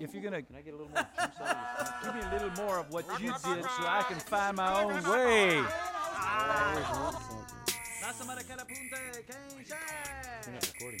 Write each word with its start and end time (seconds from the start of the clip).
if 0.00 0.14
you're 0.14 0.22
gonna 0.22 0.42
Can 0.42 0.56
I 0.56 0.62
get 0.62 0.74
a 0.74 0.76
little 0.76 0.92
more 0.92 1.02
juice 1.02 1.40
out 1.40 1.56
of 1.56 1.86
this? 1.86 1.90
give 2.04 2.14
me 2.14 2.20
a 2.20 2.32
little 2.32 2.64
more 2.64 2.78
of 2.78 2.90
what 2.90 3.04
you 3.20 3.28
did, 3.28 3.64
so 3.64 3.82
I 3.86 4.04
can 4.08 4.18
find 4.18 4.56
my 4.56 4.82
own 4.82 4.94
way. 5.08 5.62
Nasa 8.02 8.24
Maracala 8.24 8.64
Punta, 8.64 8.96
quem 9.26 9.36
We're 10.46 10.52
not 10.52 10.66
recording, 10.66 11.00